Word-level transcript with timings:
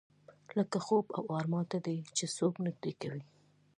لکه 0.57 0.77
خوب 0.85 1.05
او 1.17 1.23
ارمان 1.39 1.65
ته 1.71 1.77
دې 1.85 1.97
چې 2.17 2.25
څوک 2.37 2.53
نږدې 2.65 2.91
کوي. 3.01 3.23